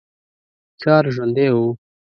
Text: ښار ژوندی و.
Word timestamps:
ښار 0.81 1.05
ژوندی 1.15 1.45
و. 1.57 1.57